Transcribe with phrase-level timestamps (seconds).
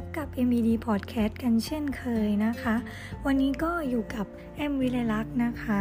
[0.00, 2.74] บกับ MED Podcast กันเช่นเคยนะคะ
[3.26, 5.80] วันนี้ก็อยู่กับแอมวิเลลักษ์นะคะ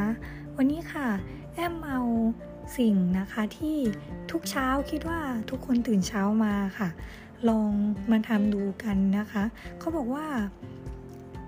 [0.58, 1.08] วันนี้ค่ะ
[1.56, 2.02] แอมเอา
[2.78, 3.78] สิ่งนะคะที่
[4.32, 5.20] ทุกเช้าคิดว่า
[5.50, 6.90] ทุกคนตื่นเช้ามาค่ะ
[7.50, 7.72] ลอง
[8.12, 9.44] มาทำดูกันนะคะ
[9.80, 10.26] เขาบอกว่า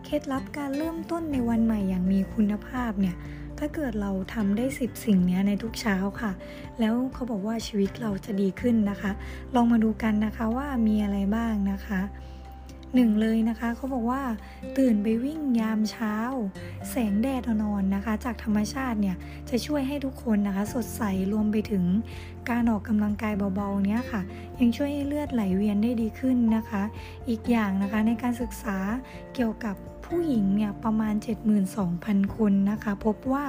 [0.03, 3.15] เคล็ดลับการเริ่มต้นในวันใหม่อย่างมีคุณภาพเนี่ย
[3.57, 6.31] ถ้าเกิดเราทำได้ 10 สิ่งนี้ในทุกเช้าค่ะ
[6.79, 9.11] แล้วเขาบอกว่าชีวิตเราจะดีขึ้นนะคะ
[9.55, 12.01] ลองมาดูกันนะคะว่ามีอะไรบ้างนะคะ
[12.95, 14.21] หนึ่งเลยนะคะเขาบอกว่า
[14.77, 16.15] ตื่นไปวิ่งยามเช้า
[16.89, 19.15] แสงแดดนอนนะคะ จากธรรมชาติเนี่ย
[19.49, 21.03] จะช่วยให้ทุกคนนะคะ สดใส
[21.33, 21.83] รวมไปถึง
[22.49, 24.21] การออกกำลังกายเบาๆเนี้ยค่ะ
[24.59, 26.83] ยังช่วยให้เลือดไหลเวียนได้ดีขึ้นนะคะ
[27.29, 28.77] อีกอย่างนะคะในการศึกษา
[29.35, 31.13] เกี่ยวกับผู้หญิงเนี่ยประมาณ
[31.75, 33.45] 72,000 คนนะคะ พบว่า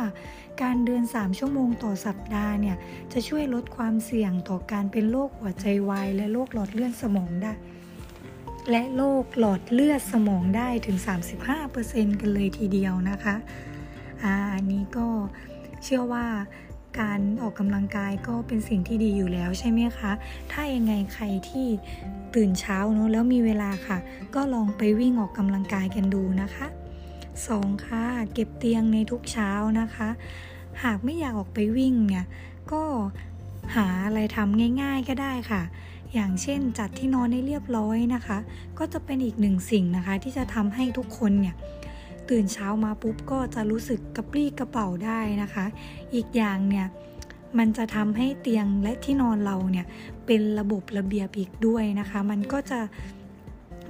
[0.62, 2.77] การเดิน 3 ชั่วโมงต่อสัปดาห์เนี่ย
[3.12, 7.52] จะช่วยลดความเสี่ยงต่อการเป็นโรคหัวใจวายและโรคหลอดเลือดสมองได้
[8.70, 10.97] และโรคหลอดเลือดสมองได้ถึง
[11.58, 13.36] 35%กันเลยทีเดียวนะคะ
[14.55, 15.06] อันนี้ก็
[15.83, 16.27] เชื่อว่า
[17.00, 20.12] การออกกำลังกายก็เป็นสิ่งที่ดีอยู่แล้วใช่ไหมคะ
[20.53, 21.66] ถ้ายังไงใครที่
[22.34, 23.98] ตื่นเช้าเนาะแล้วมีเวลาค่ะ
[24.34, 26.66] ก็ลองไปวิ่งออกกำลังกายกันดูนะคะ
[27.27, 27.86] 2.
[27.86, 29.50] ค่ะเก็บเตียงในทุกเช้า
[29.81, 30.08] นะคะ
[30.83, 32.27] หากไม่อยากออกไปวิ่งเนี่ย
[32.72, 32.83] ก็
[33.77, 35.62] หาอะไรทำง่าย ๆก็ได้ค่ะ
[36.14, 38.39] อย่างเช่นจัดที่นอนให้เรียบร้อยนะคะ
[38.78, 41.55] ก็จะเป็นอีกหนึ่งสิ่งนะคะ ที่จะทำให้ทุกคนเนี่ย
[42.30, 45.64] ตื่นเช้ามาปุ๊บก็จะรู้สึกกระปรี้กระเป๋าได้นะคะ
[46.14, 46.86] อีกอย่างเนี่ย
[47.58, 49.86] มันจะทำให้เตียงและที่นอนเราเนี่ย
[50.27, 52.81] เป็นระบบระเบียบอีกด้วยนะคะ มันก็จะ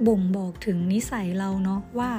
[0.07, 2.11] บ่งบอกถึงนิสัยเราเนาะว่า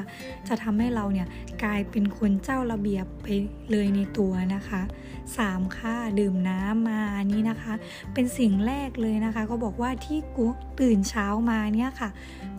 [0.48, 1.28] จะทำให้เราเนี่ย
[1.62, 3.26] กลายเป็นคนเจ้าระเบียบไป
[3.70, 4.82] เลยในตัวนะคะ
[5.30, 5.76] 3.
[5.76, 7.74] ค่ะดื่มน้ำมาอันนี้นะคะ
[8.14, 10.46] เป็นสิ่งแรกเลยนะคะ ก็บอกว่าที่กู
[10.80, 12.10] ตื่นเช้ามาเนี่ยค่ะ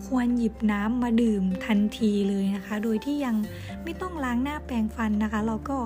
[0.06, 3.36] ควรหยิบน้ำมาดื่มทันทีเลยนะคะ โดยที่ยัง
[3.84, 5.78] ไม่ต้องล้างหน้าแปรงฟันนะคะ เราก็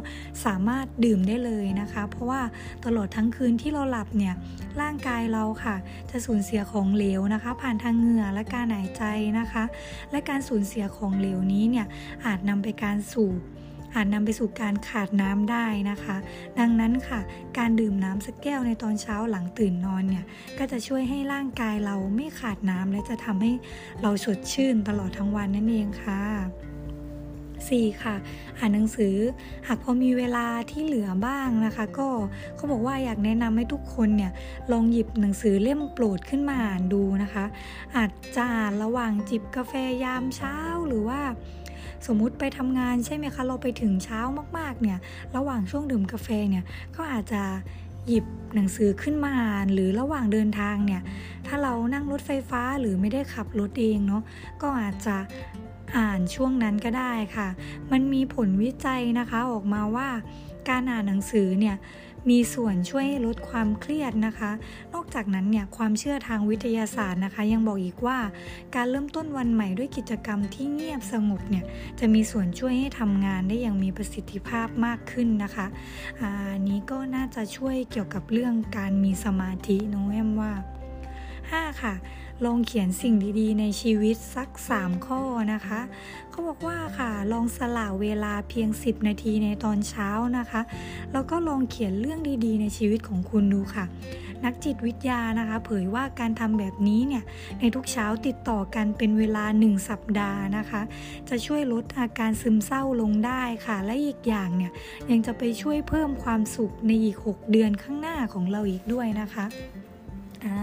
[0.44, 2.40] สามารถดื่มได้เลยนะคะ เพราะว่า
[2.84, 4.34] ตลอดทั้งคืนที่เราหลับเนี่ย
[4.80, 5.76] ร่างกายเราค่ะ
[6.10, 9.04] จะสูญเสียของเหลวนะคะ ผ่านทางเหงื่อและการหายใจ
[9.38, 9.64] นะคะ
[10.10, 11.86] และการสูญเสียของเหลวนี้เนี่ย
[12.24, 13.32] อาจนำไปการสู่
[13.94, 16.16] อาจนำไปสู่การขาดน้ำได้นะคะ
[16.58, 17.20] ดังนั้นค่ะ
[17.58, 20.24] การดื่มน้ำสักแก้วในตอนเช้าหลังตื่นนอนเนี่ย
[20.58, 23.52] ก็จะช่วยให้ร่างกายเราไม่ขาดน้ำและจะทำให้
[24.02, 26.67] เราสดชื่นตลอดทั้งวันนั่นเองค่ะ
[27.66, 28.02] 4.
[28.02, 28.14] ค่ะ
[28.58, 29.16] อ่านหนังสือ
[29.66, 32.08] หากพอมีเวลาที่เหลือบ้างนะคะ ก็
[32.56, 34.32] เขาบอกว่าอยากแนะนำให้ทุกคนเนี่ย
[34.72, 37.44] ลองหยิบหนังสือเล่มโปรดขึ้นมาอ่านดูนะคะ
[37.96, 39.72] อาจจะอ่านระหว่างจิบกาแฟ
[40.04, 40.56] ยามเช้า
[40.88, 41.20] หรือว่า
[42.06, 44.20] สมมุติไปทำงานใช่ไหมคะ เราไปถึงเช้า
[44.58, 44.98] มากๆเนี่ย
[45.36, 46.64] ระหว่างช่วงดื่มกาแฟเนี่ย
[46.96, 47.42] ก็อาจจะ
[48.06, 51.02] หยิบหนังสือขึ้นมาอ่านหรือระหว่างเดินทางเนี่ย
[51.46, 54.22] ถ้าเรานั่งรถไฟฟ้าหรือไม่ได้ขับรถเองเนาะ
[54.62, 55.16] ก็อาจจะ
[55.96, 57.48] อ่านช่วงนั้นก็ได้ค่ะ
[57.90, 60.08] มันมีผลวิจัยนะคะออกมาว่า
[60.68, 61.76] การอ่านหนังสือเนี่ย
[62.30, 64.50] มีส่วนช่วยลดความเครียดนะคะ
[64.94, 68.18] นอกจากนั้นเนี่ยความเชื่อทางวิทยาศาสตร์นะคะ ยังบอกอีกว่า
[68.74, 71.64] การเริ่มต้นวันใหม่ด้วยกิจกรรมที่เงียบสงบเนี่ย
[72.00, 75.66] จะมีส่วนช่วยให้ทำงานได้อย่างมีประสิทธิภาพมากขึ้นนะคะ
[76.20, 80.52] อันนี้ก็น่าจะช่วยเกี่ยวกับเรื่องการมีสมาธิน้องแอมว่า
[81.56, 81.82] 5.
[81.82, 81.94] ค่ะ
[82.44, 84.48] ลองเขียนสิ่งดีๆ ในชีวิตสัก
[84.78, 85.20] 3 ข้อ
[85.52, 85.80] นะคะ
[86.30, 90.08] เขาบอกว่าค่ะ ลองสละเวลาเพียง 10 นาทีในตอนเช้า
[90.38, 90.60] นะคะ
[91.12, 93.84] แล้วก็ลองเขียนเรื่องดีๆ ในชีวิตของคุณดูค่ะ
[94.44, 97.24] นักจิตวิทยานะคะ เผยว่าการทำแบบนี้เนี่ย
[97.60, 100.82] ในทุกเช้าติดต่อกันเป็นเวลา 1 สัปดาห์นะคะ
[101.28, 104.72] จะช่วยลดอาการซึมเศร้าลงได้ค่ะ และอีกอย่างเนี่ย
[105.10, 109.46] ยังจะไปช่วยเพิ่มความสุขในอีก 6 เดือนข้างหน้าของเราอีกด้วยนะคะ
[110.46, 110.60] อ่า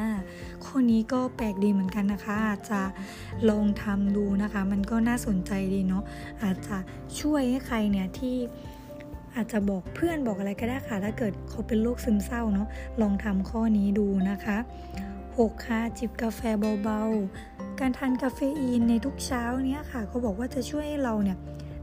[0.77, 2.81] ข้อนี้ก็แปลกดีเหมือนกันนะคะ อาจจะ
[3.49, 6.03] ลองทำดูนะคะ มันก็น่าสนใจดีเนาะ
[6.43, 6.77] อาจจะ
[7.19, 8.35] ช่วยให้ใครเนี่ยที่
[9.35, 12.67] อาจจะบอกเพื่อนบอกอะไรก็ได้ค่ะ ถ้าเกิดเขาเป็นโรคซึมเศร้าเนาะ
[13.01, 14.57] ลองทำข้อนี้ดูนะคะ
[15.11, 16.39] 6 ค่ะ จิบกาแฟ
[16.83, 21.37] เบาๆ การทานกาเฟอีนในทุกเช้าเนี้ยค่ะเขาบอกว่าจะช่วยให้เราเนี่ย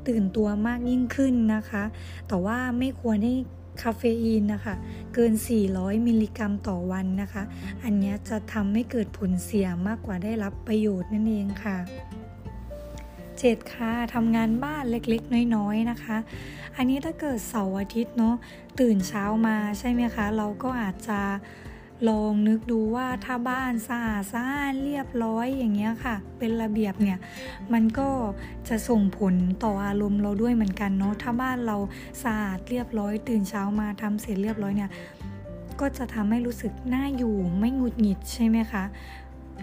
[0.08, 1.82] ตื่นตัวมากยิ่งขึ้นนะคะ
[2.28, 3.34] แต่ว่าไม่ควรให้
[3.82, 4.74] คาเฟอีนนะคะ
[5.14, 5.32] เกิน
[5.70, 7.42] 400 มิลลิกรัมต่อวันนะคะ
[7.84, 11.78] อันนี้จะทำให้เกิดผลเสียมากกว่าได้รับประโยชน์นั่นเองค่ะ
[13.00, 13.74] 7.
[13.74, 16.16] ค่ะทำงานบ้านเล็กๆ น้อยๆ นะคะ
[16.76, 18.34] อันนี้ถ้าเกิดเสาร์อาทิตย์เนาะ
[18.80, 21.20] ตื่นเช้ามาใช่ไหมคะ เราก็อาจจะ
[22.08, 27.18] ลองนึกดูว่าถ้าบ้านสะอาดสะอาดเรียบร้อยอย่างเงี้ยค่ะ เป็นระเบียบเนี่ย
[27.72, 28.08] มันก็
[28.68, 29.34] จะส่งผล
[29.64, 31.76] ต่ออารมณ์เราด้วยเหมือนกันเนาะถ้าบ้านเรา
[32.22, 34.90] สะอาดเรียบร้อยตื่นเช้ามาทำเสร็จเรียบร้อยเนี่ย
[35.80, 38.84] ก็จะทำให้รู้สึกน่าอยู่ไม่หงุดหงิดใช่ไหมคะ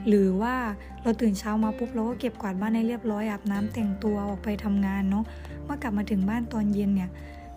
[0.08, 0.56] หรือว่า
[1.04, 5.26] เราตื่นเช้ามาปุ๊บเราก็เก็บกวาดบ้านให้เรียบร้อยอาบน้ำแต่งตัวออกไปทำงานเนาะ
[5.66, 7.10] เมื่อกลับมาถึงบ้านตอนเย็นเนี่ย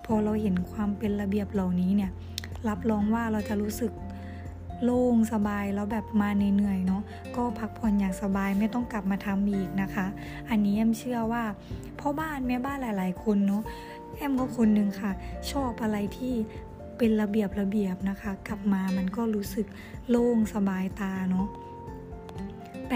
[0.05, 2.11] พอเราเห็นความเป็นระเบียบเหล่านี้เนี่ย
[2.69, 3.93] รับรองว่าเราจะรู้สึก
[4.85, 7.03] โล่งสบายแล้วแบบมาเหนื่อยเนาะ
[7.37, 10.07] ก็พักผ่อนอย่างสบายไม่ต้องกลับมาทำอีกนะคะ
[10.51, 11.45] อันนี้แอมเชื่อว่า
[12.01, 13.63] พ่อบ้านแม่บ้านหลายๆคนเนาะ
[14.17, 15.13] แอมก็คนหนึ่งค่ะ
[15.51, 16.35] ชอบอะไรที่
[16.99, 19.67] เป็นระเบียบระเบียบนะคะ กลับมามันก็รู้สึก
[20.11, 21.49] โล่งสบายตาเนาะ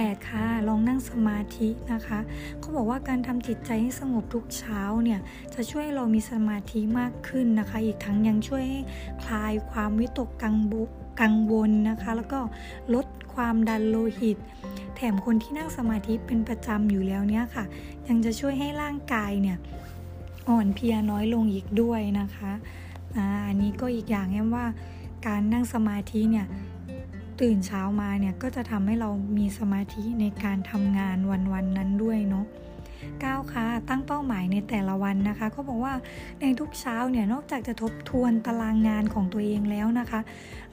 [0.05, 2.19] 8ค่ะ ลองนั่งสมาธินะคะ
[2.59, 5.21] เขาบอกว่าการทำจิตใจให้สงบทุกเช้าเนี่ย
[5.55, 8.81] จะช่วยเรามีสมาธิมากขึ้นนะคะ อีกทั้งยังช่วยให้
[9.25, 10.83] คลายความวิตกกังบุ
[11.21, 12.41] กังวลนะคะ แล้วก็
[12.95, 14.37] ลดความดันโลหิต
[14.97, 17.65] แถมคนที่นั่งสมาธิเป็นประจำอยู่แล้วเนี่ยค่ะ
[18.09, 19.59] ยังจะช่วยให้ร่างกายเนี่ย
[20.49, 22.53] อ่อนเพลียน้อยลงอีกด้วยนะคะ
[23.17, 24.67] อ,อันนี้ก็อีกอย่างแอมว่า
[25.27, 26.47] การนั่งสมาธิเนี่ย
[27.41, 32.47] ตื่นเช้ามาเนี่ยก็จะทำให้เรามีสมาธิในการทำงานวันๆนนั้นด้วยเนาะ
[32.95, 35.95] 9ค่ะตั้งเป้าหมายในแต่ละวันนะคะก็บอกว่า
[36.41, 40.21] ในทุกเช้าเนี่ยนอกจากจะทบทวนตารางงานของตัวเองแล้วนะคะ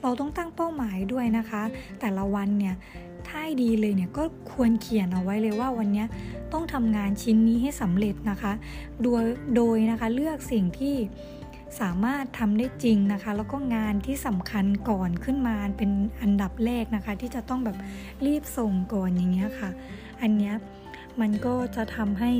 [0.02, 1.62] เราต้องตั้งเป้าหมายด้วยนะคะ
[2.00, 2.74] แต่ละวันเนี่ย
[3.28, 6.04] ถ้าดีเลยเนี่ยก็ควรเขียนเอาไว้เลยว่าวันนี้
[6.52, 8.52] ต้องทำงานชิ้นนี้ให้สำเร็จนะคะ
[9.02, 9.24] โดย
[9.56, 10.94] โดยนะคะเลือกสิ่งที่
[11.80, 15.90] สามารถทำได้จริงนะคะ แล้วก็งานที่สำคัญก่อนขึ้นมาเป็น
[16.22, 17.76] อันดับแรกนะคะ ที่จะต้องแบบ
[18.26, 19.70] รีบส่งก่อนอย่างเงี้ยค่ะ
[20.22, 20.54] อันเนี้ย
[21.20, 22.32] มันก็จะทำให้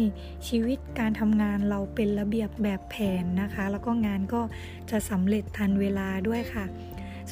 [0.49, 4.41] ชีวิตการทำงานเราเป็นระเบียบแบบแผนนะคะ แล้วก็งานก็
[4.91, 6.65] จะสำเร็จทันเวลาด้วยค่ะ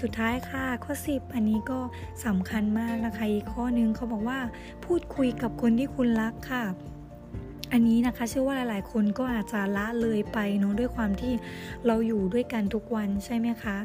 [0.00, 1.80] สุดท้ายค่ะข้อ 10 อันนี้ก็
[2.26, 4.38] สำคัญมากนะคะ อีกข้อนึงเขาบอกว่า
[4.84, 6.64] พูดคุยกับคนที่คุณรักค่ะ
[7.74, 11.32] อันนี้นะคะเชื่อว่าหลาย ๆ คนก็อาจจะละเลยไปเนาะด้วยความที่
[11.86, 13.76] เราอยู่ด้วยกันทุกวันใช่ไหมคะ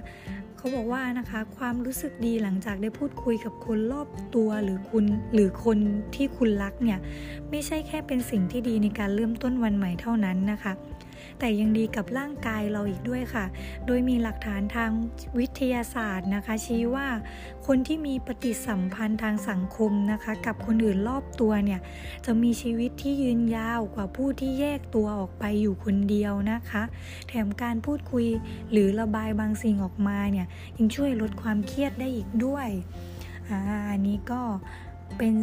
[0.57, 5.77] เขาบอกว่านะคะความรู้สึกดีหลังจากได้พูดคุยกับคนรอบตัวหรือคุณหรือคน
[6.15, 6.99] ที่คุณรักเนี่ย
[7.49, 10.73] ไม่ใช่แค่เป็นสิ่งที่ดีในการเริ่มต้นวันใหม่เท่านั้นนะคะ
[11.39, 13.45] แต่ยังดีกับร่างกายเราอีกด้วยค่ะ
[13.85, 14.91] โดยมีหลักฐานทาง
[15.39, 17.07] วิทยาศาสตร์นะคะ ชี้ว่า
[17.67, 21.79] คนที่มีปฏิสัมพันธ์ทางสังคมนะคะ กับคนอื่นรอบตัวเนี่ย
[22.25, 26.83] จะมีชีวิตที่ยืนยาวกว่าผู้ที่แยกตัวออกไปอยู่คนเดียวนะคะ
[27.27, 28.25] แถมการพูดคุย
[28.71, 30.47] หรือระบายบางสิ่งออกมาเนี่ย
[30.77, 32.69] ยังช่วยลดความเครียดได้อีกด้วย
[33.91, 34.41] อันนี้ก็
[35.17, 35.33] เป็น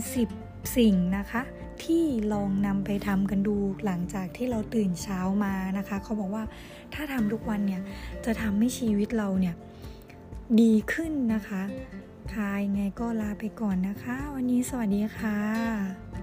[0.64, 1.42] 10 สิ่งนะคะ
[1.84, 6.44] ที่ลองนำไปทำกันดูหลังจากที่เราตื่นเช้ามานะคะ เขาบอกว่า
[6.94, 7.82] ถ้าทำทุกวันเนี่ย
[8.24, 9.54] จะทำให้ชีวิตเราเนี่ย
[10.60, 11.62] ดีขึ้นนะคะ
[12.34, 16.13] ค่ะยังไงก็ลาไปก่อนนะคะ วันนี้สวัสดีค่ะ